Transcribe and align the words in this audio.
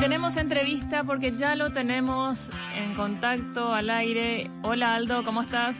tenemos 0.00 0.38
entrevista 0.38 1.04
porque 1.04 1.32
ya 1.36 1.54
lo 1.54 1.70
tenemos 1.70 2.48
en 2.74 2.94
contacto 2.94 3.74
al 3.74 3.90
aire. 3.90 4.48
Hola 4.62 4.94
Aldo, 4.94 5.22
¿cómo 5.24 5.42
estás? 5.42 5.76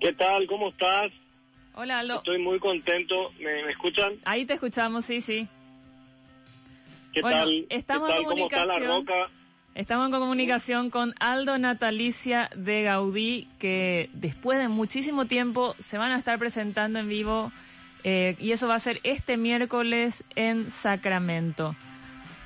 ¿Qué 0.00 0.12
tal? 0.12 0.46
¿Cómo 0.48 0.70
estás? 0.70 1.12
Hola 1.74 2.00
Aldo. 2.00 2.16
Estoy 2.16 2.38
muy 2.42 2.58
contento. 2.58 3.30
¿Me, 3.38 3.64
me 3.64 3.70
escuchan? 3.70 4.14
Ahí 4.24 4.44
te 4.46 4.54
escuchamos, 4.54 5.04
sí, 5.04 5.20
sí. 5.20 5.46
¿Qué 7.12 7.22
Bueno, 7.22 7.38
tal? 7.38 7.66
estamos 7.70 8.10
¿Qué 8.10 8.16
en 8.16 8.22
tal? 8.24 8.32
¿Cómo 8.32 8.46
está 8.46 8.66
la 8.66 8.78
roca? 8.80 9.14
Estamos 9.76 10.06
en 10.06 10.12
comunicación 10.12 10.90
con 10.90 11.14
Aldo 11.20 11.58
Natalicia 11.58 12.50
de 12.56 12.82
Gaudí, 12.82 13.46
que 13.60 14.10
después 14.12 14.58
de 14.58 14.68
muchísimo 14.68 15.26
tiempo 15.26 15.76
se 15.78 15.98
van 15.98 16.10
a 16.10 16.18
estar 16.18 16.36
presentando 16.38 16.98
en 16.98 17.08
vivo 17.08 17.52
eh, 18.02 18.34
y 18.40 18.50
eso 18.52 18.66
va 18.66 18.74
a 18.74 18.80
ser 18.80 18.98
este 19.04 19.36
miércoles 19.36 20.24
en 20.34 20.70
Sacramento. 20.70 21.76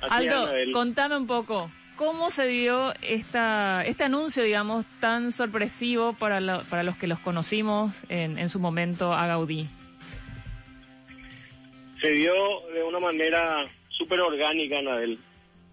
Así 0.01 0.27
Aldo, 0.27 0.71
contame 0.73 1.15
un 1.17 1.27
poco, 1.27 1.71
¿cómo 1.95 2.29
se 2.31 2.47
dio 2.47 2.93
esta, 3.01 3.83
este 3.85 4.03
anuncio, 4.03 4.43
digamos, 4.43 4.85
tan 4.99 5.31
sorpresivo 5.31 6.13
para, 6.13 6.39
lo- 6.39 6.63
para 6.63 6.83
los 6.83 6.95
que 6.97 7.07
los 7.07 7.19
conocimos 7.19 8.03
en, 8.09 8.37
en 8.39 8.49
su 8.49 8.59
momento 8.59 9.13
a 9.13 9.27
Gaudí? 9.27 9.67
Se 12.01 12.09
dio 12.11 12.33
de 12.73 12.83
una 12.83 12.99
manera 12.99 13.69
súper 13.89 14.19
orgánica, 14.21 14.79
Anabel. 14.79 15.19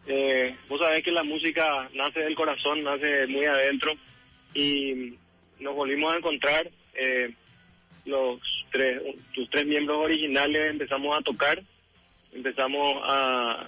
Eh, 0.07 0.55
vos 0.69 0.79
sabés 0.81 1.03
que 1.03 1.11
la 1.11 1.23
música 1.23 1.89
nace 1.95 2.21
del 2.21 2.35
corazón, 2.35 2.83
nace 2.83 3.27
muy 3.27 3.45
adentro 3.47 3.93
y 4.55 5.15
nos 5.61 5.75
volvimos 5.75 6.13
a 6.13 6.17
encontrar. 6.19 6.69
eh, 6.95 7.35
los 8.05 8.41
tres, 8.73 9.03
tus 9.35 9.49
tres 9.51 9.67
miembros 9.67 9.99
originales 10.03 10.71
empezamos 10.71 11.15
a 11.17 11.21
tocar, 11.21 11.63
empezamos 12.33 13.03
a 13.07 13.67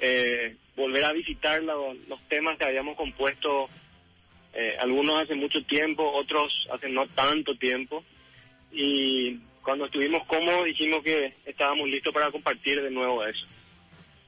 eh, 0.00 0.56
volver 0.76 1.04
a 1.04 1.12
visitar 1.12 1.62
lo- 1.62 1.94
los 2.08 2.20
temas 2.28 2.58
que 2.58 2.64
habíamos 2.64 2.96
compuesto, 2.96 3.68
eh, 4.54 4.76
algunos 4.80 5.20
hace 5.22 5.34
mucho 5.34 5.62
tiempo, 5.64 6.10
otros 6.12 6.52
hace 6.72 6.88
no 6.88 7.06
tanto 7.08 7.54
tiempo, 7.56 8.04
y 8.72 9.36
cuando 9.62 9.86
estuvimos 9.86 10.24
cómodos 10.26 10.64
dijimos 10.64 11.02
que 11.04 11.34
estábamos 11.44 11.88
listos 11.88 12.12
para 12.14 12.30
compartir 12.30 12.80
de 12.82 12.90
nuevo 12.90 13.24
eso. 13.24 13.46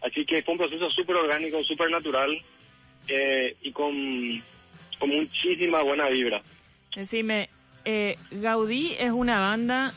Así 0.02 0.24
que 0.26 0.42
fue 0.42 0.52
un 0.54 0.58
proceso 0.58 0.90
súper 0.90 1.16
orgánico, 1.16 1.62
súper 1.64 1.90
natural 1.90 2.30
eh, 3.08 3.56
y 3.62 3.72
con, 3.72 4.42
con 4.98 5.08
muchísima 5.08 5.82
buena 5.82 6.08
vibra. 6.08 6.42
Decime, 6.94 7.48
eh, 7.84 8.16
Gaudí 8.30 8.94
es 8.98 9.10
una 9.12 9.40
banda 9.40 9.92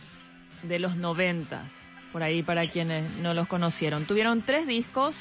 de 0.63 0.79
los 0.79 0.95
noventas, 0.95 1.85
por 2.13 2.23
ahí 2.23 2.41
para 2.44 2.69
quienes 2.69 3.09
no 3.17 3.33
los 3.33 3.47
conocieron. 3.47 4.05
Tuvieron 4.05 4.41
tres 4.44 4.67
discos, 4.67 5.17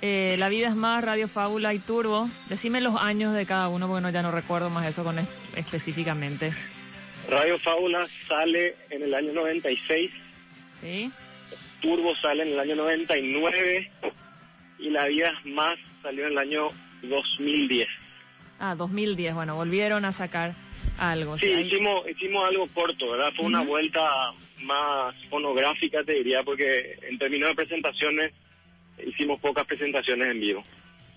eh, 0.00 0.36
La 0.38 0.48
vida 0.48 0.68
es 0.68 0.74
más, 0.74 1.02
Radio 1.04 1.28
Fábula 1.28 1.74
y 1.74 1.78
Turbo. 1.78 2.28
Decime 2.48 2.80
los 2.80 2.96
años 3.00 3.34
de 3.34 3.46
cada 3.46 3.68
uno, 3.68 3.86
porque 3.88 4.02
no, 4.02 4.10
ya 4.10 4.22
no 4.22 4.30
recuerdo 4.30 4.70
más 4.70 4.86
eso 4.86 5.04
con 5.04 5.18
es- 5.18 5.28
específicamente. 5.56 6.52
Radio 7.28 7.58
Fábula 7.58 8.06
sale 8.28 8.74
en 8.90 9.02
el 9.02 9.14
año 9.14 9.32
96, 9.32 10.10
¿Sí? 10.80 11.10
Turbo 11.80 12.14
sale 12.16 12.42
en 12.42 12.48
el 12.54 12.60
año 12.60 12.76
99 12.76 13.90
y 14.78 14.90
La 14.90 15.06
Vida 15.06 15.28
es 15.44 15.52
Más 15.52 15.78
salió 16.02 16.26
en 16.26 16.32
el 16.32 16.38
año 16.38 16.68
2010. 17.02 17.88
Ah, 18.58 18.74
2010, 18.76 19.34
bueno, 19.34 19.56
volvieron 19.56 20.04
a 20.04 20.12
sacar 20.12 20.54
algo. 20.98 21.36
Sí, 21.38 21.46
ahí- 21.46 21.66
hicimos, 21.66 22.08
hicimos 22.08 22.48
algo 22.48 22.66
corto, 22.68 23.10
¿verdad? 23.10 23.32
Fue 23.36 23.44
una 23.46 23.62
vuelta 23.62 24.00
más 24.62 25.14
fonográfica, 25.30 26.04
te 26.04 26.14
diría, 26.14 26.42
porque 26.44 26.96
en 27.08 27.18
términos 27.18 27.48
de 27.50 27.54
presentaciones 27.56 28.32
hicimos 29.06 29.40
pocas 29.40 29.66
presentaciones 29.66 30.26
en 30.28 30.40
vivo. 30.40 30.64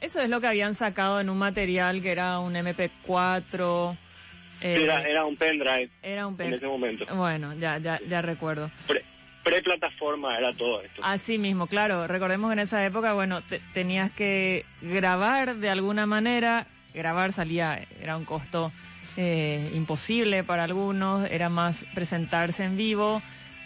Eso 0.01 0.21
es 0.21 0.29
lo 0.29 0.41
que 0.41 0.47
habían 0.47 0.73
sacado 0.73 1.19
en 1.19 1.29
un 1.29 1.37
material 1.37 2.01
que 2.01 2.11
era 2.11 2.39
un 2.39 2.53
MP4. 2.55 3.97
eh, 4.61 4.83
Era, 4.83 5.01
era 5.03 5.25
un 5.25 5.35
pendrive 5.35 5.89
era 6.03 6.27
un 6.27 6.33
en 6.33 6.37
pen- 6.37 6.53
ese 6.53 6.67
momento. 6.67 7.05
Bueno, 7.15 7.53
ya, 7.55 7.77
ya, 7.77 7.99
ya 8.07 8.21
recuerdo. 8.21 8.69
Pre- 8.87 9.03
Pre-plataforma 9.43 10.37
era 10.37 10.51
todo 10.53 10.81
esto. 10.81 11.01
Así 11.03 11.37
mismo, 11.37 11.67
claro. 11.67 12.07
Recordemos 12.07 12.49
que 12.49 12.53
en 12.53 12.59
esa 12.59 12.83
época, 12.83 13.13
bueno, 13.13 13.41
te- 13.43 13.61
tenías 13.75 14.11
que 14.11 14.65
grabar 14.81 15.55
de 15.57 15.69
alguna 15.69 16.05
manera. 16.07 16.65
Grabar 16.95 17.31
salía, 17.31 17.79
era 18.01 18.17
un 18.17 18.25
costo 18.25 18.71
eh, 19.17 19.69
imposible 19.75 20.43
para 20.43 20.63
algunos. 20.63 21.29
Era 21.29 21.49
más 21.49 21.85
presentarse 21.93 22.63
en 22.63 22.75
vivo. 22.75 23.21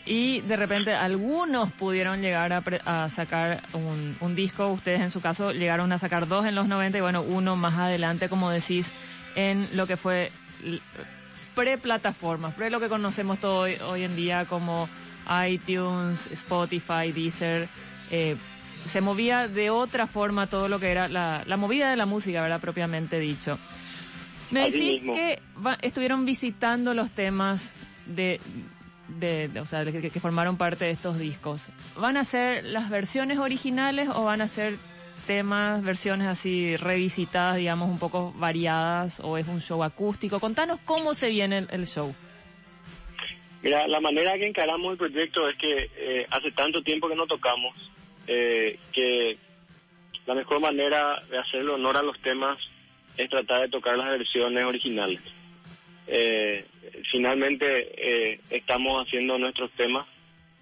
Y 0.09 0.42
de 0.42 0.56
repente 0.56 0.92
algunos 0.94 1.72
pudieron 1.72 2.20
llegar 2.22 2.52
a, 2.52 2.62
pre- 2.62 2.81
a 2.84 3.08
sacar 3.09 3.62
un, 3.74 4.18
un 4.20 4.36
disco. 4.36 4.68
Ustedes 4.70 5.02
en 5.02 5.12
su 5.12 5.22
caso 5.22 5.52
llegaron 5.52 5.92
a 5.92 6.00
sacar 6.00 6.28
dos 6.28 6.47
en 6.47 6.56
los 6.56 6.68
90 6.68 6.97
y 6.97 7.02
bueno, 7.02 7.22
uno 7.22 7.56
más 7.56 7.75
adelante, 7.78 8.28
como 8.28 8.50
decís, 8.50 8.88
en 9.36 9.68
lo 9.78 9.86
que 9.86 9.98
fue 9.98 10.31
pre-plataformas, 11.53 12.53
pre 12.56 12.69
lo 12.69 12.80
que 12.80 12.90
conocemos 12.90 13.40
todo 13.40 13.59
hoy, 13.62 13.75
hoy 13.88 14.03
en 14.03 14.16
día 14.16 14.46
como 14.46 14.90
iTunes, 15.48 16.28
Spotify, 16.31 17.12
Deezer, 17.14 17.68
eh, 18.12 18.36
se 18.86 19.02
movía 19.02 19.48
de 19.48 19.69
otra 19.69 20.08
forma 20.08 20.48
todo 20.48 20.68
lo 20.69 20.80
que 20.80 20.90
era 20.90 21.08
la, 21.08 21.44
la 21.46 21.58
movida 21.58 21.90
de 21.90 21.98
la 21.98 22.06
música, 22.06 22.42
¿verdad? 22.42 22.62
Propiamente 22.62 23.19
dicho. 23.19 23.59
Me 24.52 24.62
decís 24.72 25.02
que 25.14 25.40
va- 25.64 25.78
estuvieron 25.81 26.25
visitando 26.25 26.94
los 26.94 27.12
temas 27.12 27.74
de, 28.06 28.40
de, 29.18 29.50
o 29.59 29.66
sea, 29.66 29.84
que, 29.86 30.09
que 30.09 30.20
formaron 30.20 30.58
parte 30.58 30.86
de 30.86 30.92
estos 30.92 31.18
discos. 31.18 31.70
¿Van 31.96 32.18
a 32.18 32.24
ser 32.24 32.66
las 32.66 32.90
versiones 32.90 33.38
originales 33.38 34.09
o 34.09 34.25
van 34.25 34.42
a 34.42 34.47
ser 34.47 34.78
temas, 35.25 35.84
versiones 35.84 36.28
así 36.28 36.78
revisitadas, 36.78 37.58
digamos, 37.58 37.90
un 37.90 38.00
poco 38.00 38.34
variadas 38.34 39.19
o 39.19 39.38
es 39.38 39.48
un 39.48 39.62
show 39.62 39.84
acústico? 39.84 40.40
Contanos 40.40 40.80
cómo 40.86 41.14
se 41.14 41.30
viene 41.30 41.59
el, 41.59 41.68
el 41.72 41.86
show. 41.86 42.14
Mira, 43.62 43.88
la 43.88 44.00
manera 44.00 44.38
que 44.38 44.48
encaramos 44.48 44.94
el 44.94 44.98
proyecto 44.98 45.48
es 45.50 45.58
que 45.58 45.90
eh, 45.98 46.28
hace 46.30 46.52
tanto 46.52 46.81
tiempo 46.81 47.09
que 47.09 47.16
no 47.16 47.28
tocamos 47.28 47.75
eh, 48.25 48.80
que 48.94 49.38
la 50.25 50.36
mejor 50.36 50.62
manera 50.62 51.22
de 51.30 51.40
hacerle 51.40 51.72
honor 51.72 51.98
a 51.98 52.03
los 52.03 52.19
temas 52.22 52.58
es 53.18 53.30
tratar 53.30 53.62
de 53.62 53.69
tocar 53.69 53.98
las 53.98 54.09
versiones 54.09 54.64
originales. 54.64 55.19
Eh, 56.12 56.66
finalmente 57.12 57.66
eh, 57.96 58.40
estamos 58.50 59.06
haciendo 59.06 59.38
nuestros 59.38 59.72
temas 59.74 60.08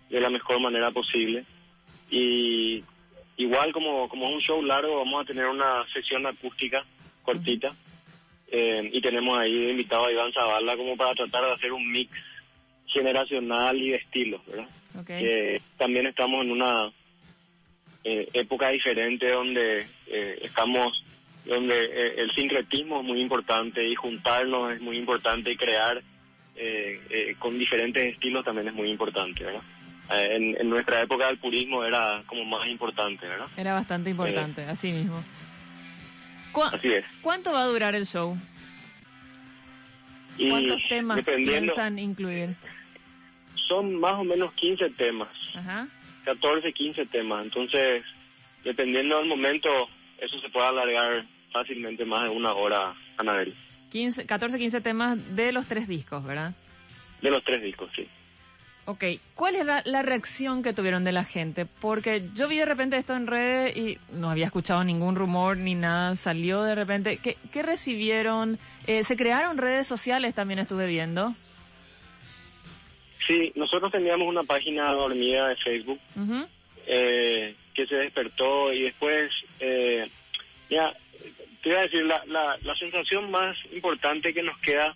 de 0.09 0.19
la 0.19 0.29
mejor 0.29 0.59
manera 0.59 0.91
posible 0.91 1.45
y 2.09 2.83
igual 3.37 3.71
como, 3.71 4.09
como 4.09 4.27
es 4.27 4.35
un 4.35 4.41
show 4.41 4.61
largo 4.61 4.97
vamos 4.97 5.23
a 5.23 5.25
tener 5.25 5.45
una 5.45 5.85
sesión 5.93 6.25
acústica 6.25 6.85
cortita 7.23 7.73
eh, 8.49 8.89
y 8.91 9.01
tenemos 9.01 9.39
ahí 9.39 9.69
invitado 9.69 10.07
a 10.07 10.11
Iván 10.11 10.33
Zavala 10.33 10.75
como 10.75 10.97
para 10.97 11.13
tratar 11.13 11.45
de 11.45 11.53
hacer 11.53 11.71
un 11.71 11.89
mix 11.91 12.11
generacional 12.87 13.77
y 13.77 13.91
de 13.91 13.97
estilos, 13.97 14.45
¿verdad? 14.47 14.67
¿ok? 14.99 15.07
Que 15.07 15.61
también 15.77 16.07
estamos 16.07 16.45
en 16.45 16.51
una 16.51 16.91
eh, 18.03 18.29
época 18.33 18.69
diferente 18.69 19.29
donde 19.29 19.85
eh, 20.07 20.39
estamos, 20.41 21.03
donde 21.47 21.85
eh, 21.85 22.13
el 22.17 22.31
sincretismo 22.31 22.99
es 23.01 23.05
muy 23.05 23.21
importante 23.21 23.85
y 23.87 23.95
juntarnos 23.95 24.73
es 24.73 24.81
muy 24.81 24.97
importante 24.97 25.51
y 25.51 25.55
crear 25.57 26.01
eh, 26.55 27.01
eh, 27.09 27.35
con 27.39 27.57
diferentes 27.57 28.13
estilos 28.13 28.43
también 28.43 28.67
es 28.67 28.73
muy 28.73 28.89
importante, 28.89 29.43
¿verdad? 29.43 29.61
Eh, 30.11 30.35
en, 30.35 30.57
en 30.59 30.69
nuestra 30.69 31.01
época 31.01 31.27
el 31.29 31.37
purismo 31.37 31.83
era 31.83 32.23
como 32.25 32.43
más 32.45 32.67
importante, 32.67 33.27
¿verdad? 33.27 33.47
Era 33.57 33.73
bastante 33.73 34.09
importante, 34.09 34.63
así 34.63 34.91
mismo. 34.91 35.23
¿Cu- 36.51 36.63
Así 36.63 36.91
es. 36.93 37.05
¿Cuánto 37.21 37.51
va 37.53 37.63
a 37.63 37.67
durar 37.67 37.93
el 37.95 38.05
show? 38.05 38.35
Y 40.37 40.49
¿Cuántos 40.49 40.81
temas 40.87 41.25
piensan 41.25 41.99
incluir? 41.99 42.55
son 43.67 43.99
más 43.99 44.13
o 44.13 44.23
menos 44.23 44.53
15 44.53 44.89
temas. 44.91 45.27
Ajá. 45.55 45.87
14, 46.23 46.71
15 46.71 47.05
temas. 47.07 47.43
Entonces, 47.43 48.03
dependiendo 48.63 49.17
del 49.17 49.27
momento, 49.27 49.69
eso 50.19 50.39
se 50.39 50.47
puede 50.49 50.67
alargar 50.67 51.25
fácilmente 51.59 52.05
más 52.05 52.23
de 52.23 52.29
una 52.29 52.53
hora, 52.53 52.93
Anabel. 53.17 53.53
15, 53.91 54.25
14, 54.25 54.57
15 54.59 54.81
temas 54.81 55.35
de 55.35 55.51
los 55.51 55.65
tres 55.67 55.87
discos, 55.87 56.23
¿verdad? 56.23 56.53
De 57.21 57.31
los 57.31 57.43
tres 57.43 57.61
discos, 57.61 57.89
sí. 57.95 58.07
Ok, 58.85 59.03
¿cuál 59.35 59.55
es 59.55 59.65
la, 59.65 59.81
la 59.85 60.01
reacción 60.01 60.63
que 60.63 60.71
tuvieron 60.71 61.03
de 61.03 61.11
la 61.11 61.25
gente? 61.25 61.65
Porque 61.65 62.29
yo 62.33 62.47
vi 62.47 62.57
de 62.57 62.65
repente 62.65 62.95
esto 62.95 63.15
en 63.15 63.27
redes 63.27 63.75
y 63.75 63.97
no 64.13 64.29
había 64.29 64.45
escuchado 64.45 64.83
ningún 64.83 65.15
rumor 65.15 65.57
ni 65.57 65.75
nada, 65.75 66.15
salió 66.15 66.63
de 66.63 66.73
repente. 66.75 67.17
¿Qué, 67.17 67.37
qué 67.51 67.63
recibieron? 67.63 68.57
Eh, 68.85 69.03
¿Se 69.03 69.17
crearon 69.17 69.57
redes 69.57 69.87
sociales? 69.87 70.35
También 70.35 70.59
estuve 70.59 70.87
viendo. 70.87 71.33
Sí, 73.27 73.51
nosotros 73.55 73.91
teníamos 73.91 74.25
una 74.25 74.43
página 74.43 74.89
dormida 74.93 75.49
de 75.49 75.55
Facebook 75.57 75.99
eh, 76.85 77.55
que 77.73 77.85
se 77.87 77.95
despertó 77.95 78.71
y 78.71 78.83
después, 78.83 79.29
eh, 79.59 80.09
ya, 80.69 80.93
te 81.67 81.71
iba 81.73 81.79
a 81.81 81.83
decir, 81.83 82.05
la, 82.05 82.23
la, 82.27 82.57
la 82.63 82.75
sensación 82.77 83.29
más 83.29 83.57
importante 83.73 84.33
que 84.33 84.41
nos 84.41 84.57
queda 84.59 84.95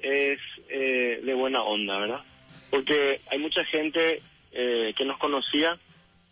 es 0.00 0.38
eh, 0.68 1.20
de 1.24 1.34
buena 1.34 1.60
onda, 1.62 1.98
¿verdad? 1.98 2.20
Porque 2.70 3.20
hay 3.32 3.38
mucha 3.40 3.64
gente 3.64 4.22
eh, 4.52 4.94
que 4.96 5.04
nos 5.04 5.18
conocía, 5.18 5.76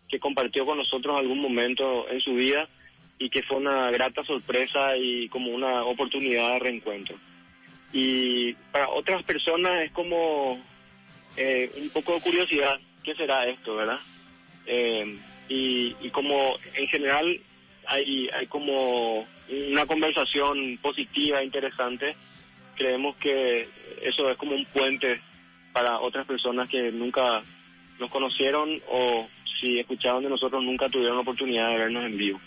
que 0.07 0.21
compartió 0.21 0.65
con 0.65 0.77
nosotros 0.77 1.17
algún 1.17 1.41
momento 1.41 2.07
en 2.09 2.21
su 2.21 2.33
vida 2.33 2.69
y 3.19 3.29
que 3.29 3.43
fue 3.43 3.57
una 3.57 3.91
grata 3.91 4.23
sorpresa 4.23 4.95
y 4.95 5.27
como 5.27 5.51
una 5.51 5.83
oportunidad 5.83 6.53
de 6.53 6.59
reencuentro. 6.59 7.17
Y 7.91 8.53
para 8.71 8.87
otras 8.87 9.21
personas 9.23 9.83
es 9.83 9.91
como 9.91 10.63
eh, 11.35 11.69
un 11.75 11.89
poco 11.89 12.13
de 12.13 12.21
curiosidad, 12.21 12.79
¿qué 13.03 13.15
será 13.15 13.45
esto, 13.47 13.75
verdad? 13.75 13.99
Eh, 14.65 15.17
y, 15.49 15.93
y 15.99 16.09
como 16.11 16.55
en 16.73 16.87
general 16.87 17.41
hay, 17.87 18.29
hay 18.29 18.47
como 18.47 19.25
una 19.49 19.85
conversación 19.85 20.77
positiva, 20.81 21.43
interesante, 21.43 22.15
creemos 22.75 23.15
que 23.17 23.67
eso 24.01 24.29
es 24.29 24.37
como 24.37 24.55
un 24.55 24.65
puente 24.65 25.21
para 25.73 25.99
otras 25.99 26.25
personas 26.25 26.69
que 26.69 26.91
nunca 26.91 27.41
nos 27.99 28.09
conocieron 28.09 28.81
o 28.89 29.27
si 29.59 29.79
escucharon 29.79 30.23
de 30.23 30.29
nosotros 30.29 30.63
nunca 30.63 30.89
tuvieron 30.89 31.15
la 31.15 31.21
oportunidad 31.21 31.69
de 31.69 31.77
vernos 31.77 32.05
en 32.05 32.17
vivo. 32.17 32.39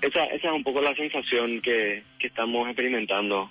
Esa, 0.00 0.24
esa 0.26 0.48
es 0.48 0.54
un 0.54 0.62
poco 0.64 0.80
la 0.80 0.94
sensación 0.94 1.60
que, 1.60 2.02
que 2.18 2.26
estamos 2.26 2.66
experimentando. 2.68 3.50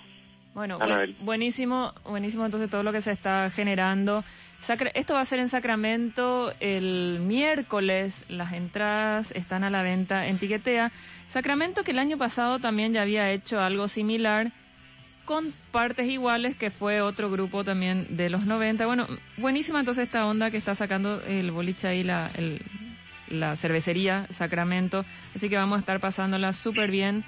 Bueno, 0.54 0.78
buenísimo, 1.20 1.92
buenísimo 2.04 2.44
entonces 2.44 2.70
todo 2.70 2.84
lo 2.84 2.92
que 2.92 3.00
se 3.00 3.10
está 3.10 3.50
generando. 3.50 4.24
Esto 4.94 5.14
va 5.14 5.20
a 5.20 5.24
ser 5.24 5.38
en 5.40 5.48
Sacramento 5.48 6.52
el 6.60 7.20
miércoles. 7.20 8.24
Las 8.28 8.52
entradas 8.52 9.30
están 9.32 9.64
a 9.64 9.70
la 9.70 9.82
venta 9.82 10.26
en 10.26 10.38
Tiquetea. 10.38 10.90
Sacramento 11.28 11.84
que 11.84 11.90
el 11.90 11.98
año 11.98 12.16
pasado 12.16 12.58
también 12.58 12.92
ya 12.92 13.02
había 13.02 13.30
hecho 13.30 13.60
algo 13.60 13.88
similar 13.88 14.52
con 15.24 15.52
partes 15.70 16.08
iguales 16.08 16.56
que 16.56 16.70
fue 16.70 17.00
otro 17.00 17.30
grupo 17.30 17.64
también 17.64 18.16
de 18.16 18.30
los 18.30 18.44
90. 18.44 18.86
Bueno, 18.86 19.06
buenísima 19.36 19.80
entonces 19.80 20.04
esta 20.04 20.26
onda 20.26 20.50
que 20.50 20.58
está 20.58 20.74
sacando 20.74 21.22
el 21.22 21.50
boliche 21.50 21.88
ahí, 21.88 22.02
la, 22.02 22.30
la 23.28 23.56
cervecería 23.56 24.26
Sacramento. 24.30 25.04
Así 25.34 25.48
que 25.48 25.56
vamos 25.56 25.76
a 25.76 25.80
estar 25.80 26.00
pasándola 26.00 26.52
súper 26.52 26.90
bien. 26.90 27.24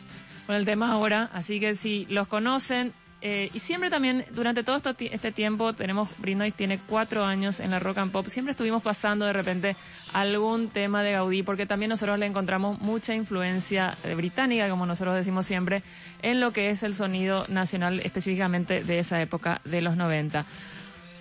con 0.47 0.55
el 0.55 0.65
tema 0.65 0.91
ahora, 0.91 1.29
así 1.33 1.59
que 1.59 1.75
si 1.75 2.05
los 2.09 2.27
conocen, 2.27 2.93
eh, 3.23 3.51
y 3.53 3.59
siempre 3.59 3.91
también, 3.91 4.25
durante 4.31 4.63
todo 4.63 4.81
este 4.99 5.31
tiempo, 5.31 5.73
tenemos, 5.73 6.09
Brindis 6.17 6.55
tiene 6.55 6.79
cuatro 6.79 7.23
años 7.23 7.59
en 7.59 7.69
la 7.69 7.77
rock 7.77 7.99
and 7.99 8.11
pop, 8.11 8.25
siempre 8.27 8.51
estuvimos 8.51 8.81
pasando 8.81 9.25
de 9.25 9.33
repente 9.33 9.75
algún 10.13 10.69
tema 10.69 11.03
de 11.03 11.11
Gaudí, 11.11 11.43
porque 11.43 11.67
también 11.67 11.89
nosotros 11.89 12.17
le 12.17 12.25
encontramos 12.25 12.79
mucha 12.79 13.13
influencia 13.13 13.95
eh, 14.03 14.15
británica, 14.15 14.69
como 14.69 14.87
nosotros 14.87 15.15
decimos 15.15 15.45
siempre, 15.45 15.83
en 16.23 16.39
lo 16.39 16.51
que 16.51 16.71
es 16.71 16.81
el 16.81 16.95
sonido 16.95 17.45
nacional, 17.47 17.99
específicamente 17.99 18.83
de 18.83 18.97
esa 18.97 19.21
época 19.21 19.61
de 19.65 19.81
los 19.81 19.95
90. 19.95 20.45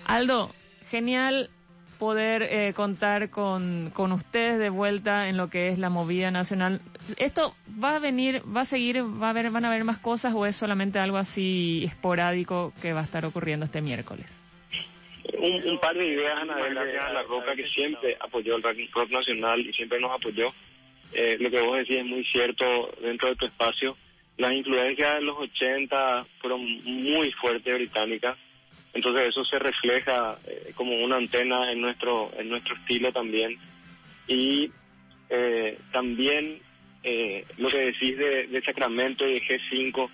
Aldo, 0.05 0.55
genial 0.89 1.51
poder 2.01 2.41
eh, 2.41 2.73
contar 2.73 3.29
con, 3.29 3.91
con 3.93 4.11
ustedes 4.11 4.57
de 4.57 4.71
vuelta 4.71 5.29
en 5.29 5.37
lo 5.37 5.51
que 5.51 5.67
es 5.67 5.77
la 5.77 5.91
movida 5.91 6.31
nacional. 6.31 6.81
¿Esto 7.17 7.53
va 7.71 7.97
a 7.97 7.99
venir, 7.99 8.41
va 8.41 8.61
a 8.61 8.65
seguir, 8.65 9.03
va 9.03 9.27
a 9.27 9.29
haber, 9.29 9.51
van 9.51 9.65
a 9.65 9.67
haber 9.67 9.83
más 9.83 9.99
cosas 9.99 10.33
o 10.33 10.47
es 10.47 10.55
solamente 10.55 10.97
algo 10.97 11.17
así 11.17 11.83
esporádico 11.85 12.73
que 12.81 12.91
va 12.91 13.01
a 13.01 13.03
estar 13.03 13.23
ocurriendo 13.23 13.65
este 13.65 13.83
miércoles? 13.83 14.35
Un, 15.37 15.79
par 15.79 15.95
de 15.95 16.07
ideas, 16.07 16.33
Ana, 16.41 16.55
gracias 16.55 17.05
a 17.05 17.13
La 17.13 17.21
Roca, 17.21 17.55
que 17.55 17.67
siempre 17.67 18.17
apoyó 18.19 18.55
el 18.55 18.63
rock 18.63 19.11
nacional 19.11 19.59
y 19.59 19.71
siempre 19.71 19.99
nos 19.99 20.11
apoyó. 20.11 20.51
Eh, 21.13 21.37
lo 21.39 21.51
que 21.51 21.61
vos 21.61 21.77
decís 21.77 21.97
es 21.97 22.05
muy 22.05 22.25
cierto 22.25 22.95
dentro 22.99 23.29
de 23.29 23.35
tu 23.35 23.45
espacio. 23.45 23.95
Las 24.37 24.53
influencias 24.53 25.13
de 25.13 25.21
los 25.21 25.37
80 25.37 26.25
fueron 26.39 26.61
muy 26.83 27.31
fuertes 27.33 27.71
británicas 27.75 28.39
entonces 28.93 29.29
eso 29.29 29.45
se 29.45 29.59
refleja 29.59 30.37
eh, 30.45 30.71
como 30.75 30.95
una 31.03 31.17
antena 31.17 31.71
en 31.71 31.81
nuestro 31.81 32.31
en 32.37 32.49
nuestro 32.49 32.75
estilo 32.75 33.11
también. 33.11 33.57
Y 34.27 34.71
eh, 35.29 35.77
también 35.91 36.59
eh, 37.03 37.45
lo 37.57 37.69
que 37.69 37.79
decís 37.79 38.17
de, 38.17 38.61
Sacramento 38.65 39.27
y 39.27 39.33
de 39.33 39.41
G5 39.41 40.09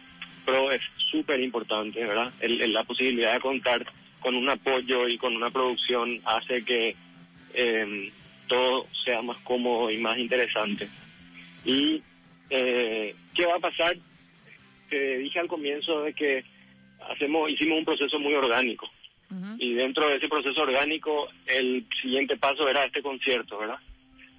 Pro 0.45 0.71
es 0.71 0.81
súper 1.11 1.39
importante 1.39 2.05
verdad 2.05 2.31
la 2.41 2.83
posibilidad 2.83 3.33
de 3.33 3.39
contar 3.39 3.85
con 4.19 4.35
un 4.35 4.49
apoyo 4.49 5.07
y 5.07 5.17
con 5.17 5.35
una 5.35 5.49
producción 5.49 6.21
hace 6.25 6.63
que 6.63 6.95
em, 7.53 8.09
todo 8.47 8.87
sea 9.03 9.21
más 9.21 9.37
cómodo 9.39 9.91
y 9.91 9.97
más 9.97 10.17
interesante. 10.17 10.87
Y 11.65 12.01
qué 12.49 13.45
va 13.45 13.55
a 13.55 13.59
pasar 13.59 13.97
te 14.89 15.17
dije 15.17 15.39
al 15.39 15.47
comienzo 15.47 16.01
de 16.03 16.13
que 16.13 16.45
hacemos 17.09 17.49
hicimos 17.49 17.79
un 17.79 17.85
proceso 17.85 18.19
muy 18.19 18.33
orgánico 18.33 18.89
y 19.59 19.73
dentro 19.73 20.07
de 20.07 20.15
ese 20.15 20.29
proceso 20.29 20.61
orgánico 20.61 21.27
el 21.47 21.85
siguiente 22.01 22.37
paso 22.37 22.67
era 22.69 22.85
este 22.85 23.01
concierto, 23.01 23.57
¿verdad? 23.57 23.79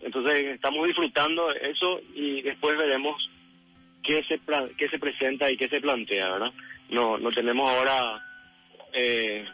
Entonces 0.01 0.47
estamos 0.55 0.87
disfrutando 0.87 1.53
eso 1.53 2.01
y 2.15 2.41
después 2.41 2.79
veremos 2.79 3.31
qué 4.03 4.23
se 4.25 4.41
qué 4.79 4.89
se 4.89 4.99
presenta 4.99 5.51
y 5.51 5.57
qué 5.57 5.69
se 5.69 5.81
plantea, 5.81 6.31
¿verdad? 6.31 6.53
No 6.89 7.19
no 7.19 7.31
tenemos 7.33 7.69
ahora 7.69 8.25
eh, 8.93 9.45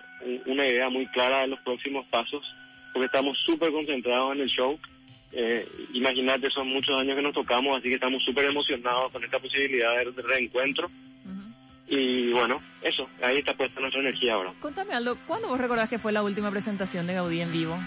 una 0.47 0.67
idea 0.67 0.89
muy 0.89 1.07
clara 1.09 1.41
de 1.41 1.49
los 1.49 1.61
próximos 1.61 2.07
pasos 2.07 2.45
porque 2.93 3.07
estamos 3.07 3.37
súper 3.45 3.73
concentrados 3.73 4.35
en 4.35 4.43
el 4.43 4.49
show. 4.49 4.79
Eh, 5.33 5.67
imagínate, 5.95 6.49
son 6.49 6.69
muchos 6.69 6.97
años 6.99 7.17
que 7.17 7.23
nos 7.23 7.35
tocamos, 7.35 7.77
así 7.77 7.89
que 7.89 7.97
estamos 7.97 8.23
súper 8.23 8.45
emocionados 8.45 9.11
con 9.11 9.25
esta 9.25 9.41
posibilidad 9.41 9.97
de 9.97 10.23
reencuentro. 10.23 10.89
Y 11.87 12.33
bueno, 12.33 12.63
eso, 12.83 13.09
ahí 13.23 13.39
está 13.39 13.55
puesta 13.55 13.81
nuestra 13.81 14.01
energía 14.01 14.35
ahora. 14.35 14.55
Contame 14.61 14.95
Aldo, 14.95 15.19
¿cuándo 15.27 15.49
vos 15.49 15.61
recordás 15.61 15.89
que 15.89 15.99
fue 15.99 16.13
la 16.13 16.23
última 16.23 16.51
presentación 16.51 17.07
de 17.07 17.15
Gaudí 17.15 17.41
en 17.41 17.53
vivo? 17.53 17.79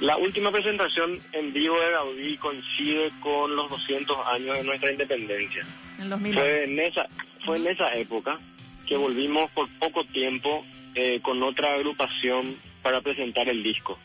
La 0.00 0.16
última 0.16 0.52
presentación 0.52 1.18
en 1.32 1.52
vivo 1.52 1.80
de 1.80 1.90
Gaudí 1.90 2.36
coincide 2.36 3.10
con 3.20 3.56
los 3.56 3.68
200 3.70 4.16
años 4.28 4.56
de 4.58 4.64
nuestra 4.64 4.92
independencia. 4.92 5.64
En 5.98 6.10
2000. 6.10 6.34
Fue 6.34 6.64
en 6.64 6.78
esa, 6.78 7.06
fue 7.44 7.56
en 7.56 7.66
esa 7.66 7.92
época 7.94 8.38
que 8.86 8.96
volvimos 8.96 9.50
por 9.52 9.68
poco 9.78 10.04
tiempo 10.04 10.64
eh, 10.94 11.20
con 11.20 11.42
otra 11.42 11.74
agrupación 11.74 12.56
para 12.82 13.00
presentar 13.00 13.48
el 13.48 13.62
disco. 13.62 13.98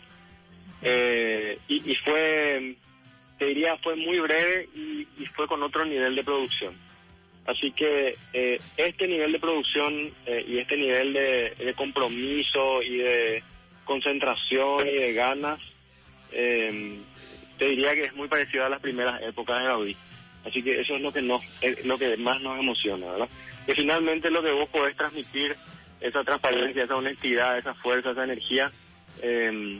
Eh, 0.81 1.59
y, 1.67 1.95
fue, 1.95 2.75
te 3.37 3.45
diría, 3.45 3.77
fue 3.83 3.95
muy 3.95 4.19
breve 4.19 4.67
y 4.73 5.25
fue 5.35 5.47
con 5.47 5.61
otro 5.61 5.85
nivel 5.85 6.15
de 6.15 6.23
producción. 6.23 6.75
Así 7.45 7.71
que 7.71 8.15
eh, 8.31 8.59
este 8.77 9.07
nivel 9.07 9.33
de 9.33 9.39
producción 9.39 10.13
eh, 10.25 10.45
y 10.47 10.59
este 10.59 10.77
nivel 10.77 11.13
de, 11.13 11.73
compromiso 11.75 12.81
y 12.81 12.97
de 12.97 13.43
concentración 13.83 14.87
y 14.87 14.93
de 14.93 15.13
ganas, 15.13 15.59
em, 16.31 17.01
te 17.57 17.67
diría 17.67 17.93
que 17.93 18.03
es 18.03 18.15
muy 18.15 18.29
parecido 18.29 18.65
a 18.65 18.69
las 18.69 18.79
primeras 18.79 19.21
épocas 19.21 19.59
de 19.59 19.65
Gaudí. 19.65 19.97
Así 20.45 20.63
que 20.63 20.79
eso 20.79 20.95
es 20.95 21.01
lo 21.01 21.11
que 21.11 21.21
nos, 21.21 21.41
lo 21.83 21.97
que 21.97 22.15
más 22.17 22.41
nos 22.41 22.59
emociona, 22.59 23.11
¿verdad? 23.11 23.29
Que 23.65 23.75
finalmente 23.75 24.29
lo 24.29 24.41
que 24.41 24.51
vos 24.51 24.69
podés 24.69 24.95
transmitir, 24.95 25.55
esa 25.99 26.23
transparencia, 26.23 26.83
esa 26.83 26.95
honestidad, 26.95 27.57
esa 27.57 27.73
fuerza, 27.75 28.11
esa 28.11 28.25
energía, 28.25 28.69
eh, 29.21 29.79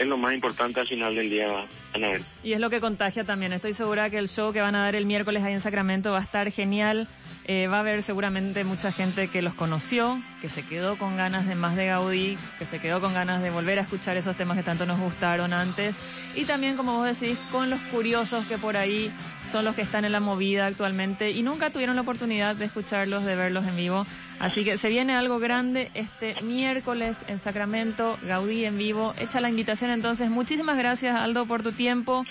es 0.00 0.06
lo 0.06 0.16
más 0.16 0.32
importante 0.32 0.80
al 0.80 0.88
final 0.88 1.14
del 1.14 1.28
día, 1.28 1.46
Anabel. 1.92 2.24
Y 2.42 2.54
es 2.54 2.58
lo 2.58 2.70
que 2.70 2.80
contagia 2.80 3.22
también. 3.22 3.52
Estoy 3.52 3.74
segura 3.74 4.08
que 4.08 4.16
el 4.16 4.30
show 4.30 4.50
que 4.50 4.62
van 4.62 4.74
a 4.74 4.84
dar 4.84 4.96
el 4.96 5.04
miércoles 5.04 5.44
ahí 5.44 5.52
en 5.52 5.60
Sacramento 5.60 6.10
va 6.12 6.20
a 6.20 6.22
estar 6.22 6.50
genial. 6.50 7.06
Eh, 7.44 7.66
va 7.66 7.76
a 7.76 7.80
haber 7.80 8.02
seguramente 8.02 8.64
mucha 8.64 8.92
gente 8.92 9.28
que 9.28 9.42
los 9.42 9.52
conoció, 9.52 10.18
que 10.40 10.48
se 10.48 10.62
quedó 10.62 10.96
con 10.96 11.18
ganas 11.18 11.46
de 11.46 11.54
más 11.54 11.76
de 11.76 11.86
Gaudí, 11.86 12.38
que 12.58 12.64
se 12.64 12.80
quedó 12.80 13.00
con 13.02 13.12
ganas 13.12 13.42
de 13.42 13.50
volver 13.50 13.78
a 13.78 13.82
escuchar 13.82 14.16
esos 14.16 14.36
temas 14.36 14.56
que 14.56 14.62
tanto 14.62 14.86
nos 14.86 14.98
gustaron 14.98 15.52
antes. 15.52 15.96
Y 16.34 16.46
también, 16.46 16.78
como 16.78 16.94
vos 16.96 17.20
decís, 17.20 17.38
con 17.52 17.68
los 17.68 17.80
curiosos 17.92 18.46
que 18.46 18.56
por 18.56 18.78
ahí 18.78 19.12
son 19.50 19.64
los 19.64 19.74
que 19.74 19.82
están 19.82 20.04
en 20.04 20.12
la 20.12 20.20
movida 20.20 20.66
actualmente 20.66 21.30
y 21.32 21.42
nunca 21.42 21.70
tuvieron 21.70 21.96
la 21.96 22.02
oportunidad 22.02 22.54
de 22.54 22.66
escucharlos, 22.66 23.24
de 23.24 23.34
verlos 23.34 23.66
en 23.66 23.76
vivo. 23.76 24.06
Así 24.38 24.64
que 24.64 24.78
se 24.78 24.88
viene 24.88 25.14
algo 25.14 25.38
grande 25.38 25.90
este 25.94 26.40
miércoles 26.42 27.18
en 27.26 27.38
Sacramento, 27.38 28.16
Gaudí 28.22 28.64
en 28.64 28.78
vivo. 28.78 29.12
Echa 29.20 29.40
la 29.40 29.48
invitación 29.48 29.90
entonces. 29.90 30.30
Muchísimas 30.30 30.78
gracias, 30.78 31.16
Aldo, 31.16 31.46
por 31.46 31.62
tu 31.62 31.72
tiempo. 31.72 32.24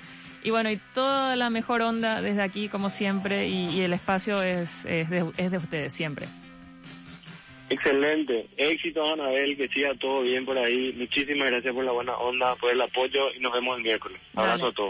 Y 0.44 0.52
bueno, 0.52 0.72
y 0.72 0.80
toda 0.94 1.36
la 1.36 1.50
mejor 1.50 1.82
onda 1.82 2.22
desde 2.22 2.42
aquí, 2.42 2.70
como 2.70 2.90
siempre, 2.90 3.50
y, 3.50 3.82
el 3.82 3.92
espacio 3.92 4.42
es, 4.42 4.86
es, 4.86 5.10
de, 5.10 5.30
es 5.36 5.52
de 5.52 5.58
ustedes 5.58 5.94
siempre. 5.94 6.28
Excelente. 7.70 8.48
Éxito, 8.58 9.06
Anabel, 9.06 9.56
que 9.56 9.68
siga 9.68 9.94
todo 9.96 10.22
bien 10.22 10.46
por 10.46 10.58
ahí. 10.58 10.94
Muchísimas 10.94 11.52
gracias 11.52 11.74
por 11.74 11.84
la 11.84 11.92
buena 11.92 12.18
onda, 12.18 12.56
por 12.56 12.72
el 12.72 12.82
apoyo 12.82 13.32
y 13.36 13.40
nos 13.40 13.54
vemos 13.54 13.78
el 13.78 13.84
miércoles. 13.84 14.20
Abrazo 14.36 14.58
Dale. 14.58 14.72
a 14.72 14.76
todos. 14.76 14.88